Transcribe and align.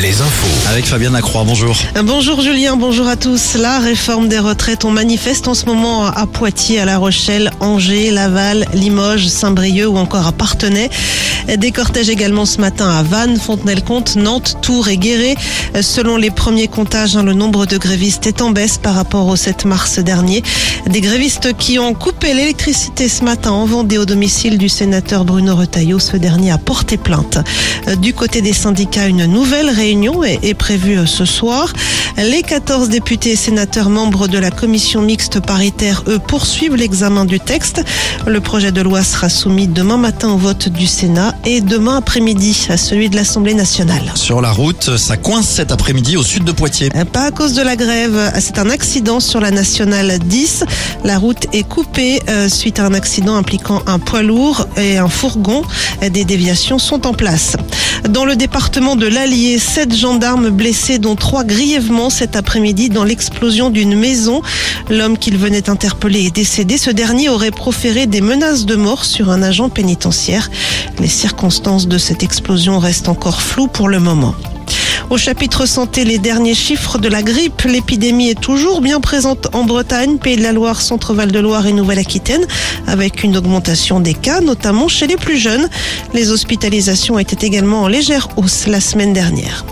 les 0.00 0.22
infos. 0.22 0.70
Avec 0.70 0.86
Fabienne 0.86 1.12
Lacroix, 1.12 1.44
bonjour. 1.44 1.76
Bonjour 2.02 2.40
Julien, 2.40 2.76
bonjour 2.76 3.06
à 3.06 3.16
tous. 3.16 3.54
La 3.54 3.80
réforme 3.80 4.28
des 4.28 4.38
retraites, 4.38 4.86
on 4.86 4.90
manifeste 4.90 5.46
en 5.46 5.54
ce 5.54 5.66
moment 5.66 6.06
à 6.06 6.26
Poitiers, 6.26 6.80
à 6.80 6.86
La 6.86 6.96
Rochelle, 6.96 7.50
Angers, 7.60 8.10
Laval, 8.10 8.66
Limoges, 8.72 9.26
Saint-Brieuc 9.26 9.88
ou 9.88 9.98
encore 9.98 10.26
à 10.26 10.32
Partenay. 10.32 10.88
Des 11.58 11.70
cortèges 11.70 12.08
également 12.08 12.46
ce 12.46 12.60
matin 12.60 12.88
à 12.88 13.02
Vannes, 13.02 13.36
Fontenay-le-Comte, 13.36 14.16
Nantes, 14.16 14.56
Tours 14.62 14.88
et 14.88 14.96
Guéret. 14.96 15.34
Selon 15.80 16.16
les 16.16 16.30
premiers 16.30 16.68
comptages, 16.68 17.16
hein, 17.16 17.22
le 17.22 17.34
nombre 17.34 17.66
de 17.66 17.76
grévistes 17.76 18.26
est 18.26 18.40
en 18.40 18.50
baisse 18.50 18.78
par 18.78 18.94
rapport 18.94 19.26
au 19.26 19.36
7 19.36 19.66
mars 19.66 19.98
dernier. 19.98 20.42
Des 20.86 21.00
grévistes 21.00 21.56
qui 21.56 21.78
ont 21.78 21.92
coupé 21.92 22.32
l'électricité 22.32 23.08
ce 23.08 23.24
matin 23.24 23.50
en 23.50 23.66
Vendée 23.66 23.98
au 23.98 24.06
domicile 24.06 24.56
du 24.56 24.68
sénateur 24.68 25.24
Bruno 25.24 25.56
Retailleau. 25.56 25.98
Ce 25.98 26.16
dernier 26.16 26.52
a 26.52 26.58
porté 26.58 26.96
plainte. 26.96 27.38
Du 27.98 28.14
côté 28.14 28.40
des 28.40 28.52
syndicats, 28.54 29.06
une 29.06 29.26
nouvelle 29.26 29.68
réunion 29.68 29.89
est, 29.90 30.38
est 30.44 30.54
prévue 30.54 30.98
euh, 30.98 31.06
ce 31.06 31.24
soir. 31.24 31.72
Les 32.16 32.42
14 32.42 32.90
députés 32.90 33.32
et 33.32 33.36
sénateurs 33.36 33.88
membres 33.90 34.28
de 34.28 34.38
la 34.38 34.50
commission 34.50 35.00
mixte 35.02 35.40
paritaire, 35.40 36.04
eux, 36.06 36.18
poursuivent 36.18 36.76
l'examen 36.76 37.24
du 37.24 37.40
texte. 37.40 37.82
Le 38.26 38.40
projet 38.40 38.72
de 38.72 38.80
loi 38.82 39.02
sera 39.02 39.28
soumis 39.28 39.66
demain 39.66 39.96
matin 39.96 40.28
au 40.30 40.36
vote 40.36 40.68
du 40.68 40.86
Sénat 40.86 41.34
et 41.44 41.60
demain 41.60 41.96
après-midi 41.96 42.66
à 42.68 42.76
celui 42.76 43.08
de 43.08 43.16
l'Assemblée 43.16 43.54
nationale. 43.54 44.12
Sur 44.14 44.40
la 44.40 44.52
route, 44.52 44.96
ça 44.96 45.16
coince 45.16 45.48
cet 45.48 45.72
après-midi 45.72 46.16
au 46.16 46.22
sud 46.22 46.44
de 46.44 46.52
Poitiers. 46.52 46.90
Euh, 46.94 47.04
Pas 47.04 47.24
à 47.24 47.30
cause 47.30 47.54
de 47.54 47.62
la 47.62 47.74
grève, 47.76 48.32
c'est 48.38 48.58
un 48.58 48.70
accident 48.70 49.18
sur 49.18 49.40
la 49.40 49.50
nationale 49.50 50.18
10. 50.18 50.64
La 51.04 51.18
route 51.18 51.46
est 51.52 51.66
coupée 51.66 52.20
euh, 52.28 52.48
suite 52.48 52.78
à 52.78 52.84
un 52.86 52.94
accident 52.94 53.34
impliquant 53.34 53.82
un 53.86 53.98
poids 53.98 54.22
lourd 54.22 54.66
et 54.76 54.98
un 54.98 55.08
fourgon. 55.08 55.62
Des 56.02 56.24
déviations 56.24 56.78
sont 56.78 57.06
en 57.06 57.14
place. 57.14 57.56
Dans 58.08 58.24
le 58.24 58.36
département 58.36 58.94
de 58.96 59.06
l'Allier, 59.06 59.58
sept 59.72 59.94
gendarmes 59.94 60.50
blessés, 60.50 60.98
dont 60.98 61.14
trois 61.14 61.44
grièvement 61.44 62.10
cet 62.10 62.34
après-midi 62.34 62.88
dans 62.88 63.04
l'explosion 63.04 63.70
d'une 63.70 63.94
maison. 63.94 64.42
L'homme 64.90 65.16
qu'il 65.16 65.38
venait 65.38 65.70
interpeller 65.70 66.26
est 66.26 66.34
décédé. 66.34 66.76
Ce 66.76 66.90
dernier 66.90 67.28
aurait 67.28 67.52
proféré 67.52 68.08
des 68.08 68.20
menaces 68.20 68.66
de 68.66 68.74
mort 68.74 69.04
sur 69.04 69.30
un 69.30 69.42
agent 69.44 69.68
pénitentiaire. 69.68 70.50
Les 70.98 71.06
circonstances 71.06 71.86
de 71.86 71.98
cette 71.98 72.24
explosion 72.24 72.80
restent 72.80 73.08
encore 73.08 73.40
floues 73.40 73.68
pour 73.68 73.88
le 73.88 74.00
moment. 74.00 74.34
Au 75.10 75.16
chapitre 75.16 75.66
santé, 75.66 76.04
les 76.04 76.18
derniers 76.18 76.54
chiffres 76.54 76.98
de 76.98 77.08
la 77.08 77.24
grippe. 77.24 77.62
L'épidémie 77.62 78.28
est 78.30 78.40
toujours 78.40 78.80
bien 78.80 79.00
présente 79.00 79.48
en 79.52 79.64
Bretagne, 79.64 80.18
Pays 80.18 80.36
de 80.36 80.42
la 80.42 80.52
Loire, 80.52 80.80
Centre-Val 80.80 81.32
de 81.32 81.40
Loire 81.40 81.66
et 81.66 81.72
Nouvelle-Aquitaine, 81.72 82.46
avec 82.86 83.24
une 83.24 83.36
augmentation 83.36 83.98
des 83.98 84.14
cas, 84.14 84.40
notamment 84.40 84.86
chez 84.86 85.08
les 85.08 85.16
plus 85.16 85.36
jeunes. 85.36 85.68
Les 86.14 86.30
hospitalisations 86.30 87.18
étaient 87.18 87.44
également 87.44 87.82
en 87.82 87.88
légère 87.88 88.28
hausse 88.36 88.68
la 88.68 88.80
semaine 88.80 89.12
dernière. 89.12 89.64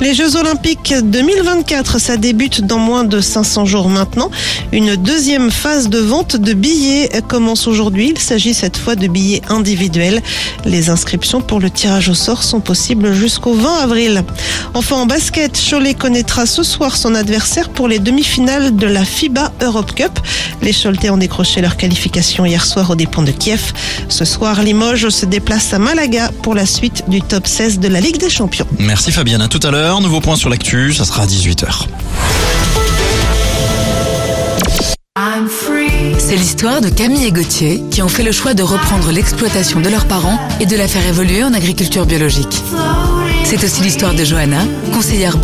Les 0.00 0.14
Jeux 0.14 0.36
Olympiques 0.36 0.94
2024, 1.02 2.00
ça 2.00 2.16
débute 2.16 2.62
dans 2.62 2.78
moins 2.78 3.04
de 3.04 3.20
500 3.20 3.66
jours 3.66 3.90
maintenant. 3.90 4.30
Une 4.72 4.96
deuxième 4.96 5.50
phase 5.50 5.90
de 5.90 5.98
vente 5.98 6.36
de 6.36 6.54
billets 6.54 7.10
commence 7.28 7.66
aujourd'hui. 7.66 8.08
Il 8.08 8.18
s'agit 8.18 8.54
cette 8.54 8.78
fois 8.78 8.96
de 8.96 9.06
billets 9.08 9.42
individuels. 9.50 10.22
Les 10.64 10.88
inscriptions 10.88 11.42
pour 11.42 11.60
le 11.60 11.68
tirage 11.68 12.08
au 12.08 12.14
sort 12.14 12.44
sont 12.44 12.60
possibles 12.60 13.12
jusqu'au 13.12 13.52
20 13.52 13.80
avril. 13.80 14.24
Enfin, 14.72 14.96
en 14.96 15.06
basket, 15.06 15.60
Cholet 15.70 15.92
connaîtra 15.92 16.46
ce 16.46 16.62
soir 16.62 16.96
son 16.96 17.14
adversaire 17.14 17.68
pour 17.68 17.86
les 17.86 17.98
demi-finales 17.98 18.74
de 18.74 18.86
la 18.86 19.04
FIBA 19.04 19.52
Europe 19.60 19.94
Cup. 19.94 20.18
Les 20.62 20.72
Choletais 20.72 21.10
ont 21.10 21.18
décroché 21.18 21.60
leur 21.60 21.76
qualification 21.76 22.46
hier 22.46 22.64
soir 22.64 22.88
aux 22.88 22.96
dépens 22.96 23.22
de 23.22 23.32
Kiev. 23.32 23.74
Ce 24.08 24.24
soir, 24.24 24.62
Limoges 24.62 25.10
se 25.10 25.26
déplace 25.26 25.74
à 25.74 25.78
Malaga 25.78 26.30
pour 26.42 26.54
la 26.54 26.64
suite 26.64 27.04
du 27.08 27.20
top 27.20 27.46
16 27.46 27.80
de 27.80 27.88
la 27.88 28.00
Ligue 28.00 28.18
des 28.18 28.30
Champions. 28.30 28.66
Merci 28.78 29.12
Fabienne, 29.12 29.42
à 29.42 29.48
tout 29.48 29.60
à 29.62 29.70
l'heure. 29.70 29.89
Nouveau 29.98 30.20
point 30.20 30.36
sur 30.36 30.48
l'actu, 30.48 30.94
ça 30.94 31.04
sera 31.04 31.24
à 31.24 31.26
18h. 31.26 31.86
C'est 36.18 36.36
l'histoire 36.36 36.80
de 36.80 36.88
Camille 36.88 37.26
et 37.26 37.32
Gauthier 37.32 37.82
qui 37.90 38.00
ont 38.00 38.08
fait 38.08 38.22
le 38.22 38.30
choix 38.30 38.54
de 38.54 38.62
reprendre 38.62 39.10
l'exploitation 39.10 39.80
de 39.80 39.88
leurs 39.88 40.06
parents 40.06 40.38
et 40.60 40.66
de 40.66 40.76
la 40.76 40.86
faire 40.86 41.04
évoluer 41.06 41.42
en 41.42 41.52
agriculture 41.52 42.06
biologique. 42.06 42.62
C'est 43.44 43.62
aussi 43.64 43.82
l'histoire 43.82 44.14
de 44.14 44.24
Johanna, 44.24 44.60
conseillère 44.94 45.36
bancaire 45.36 45.40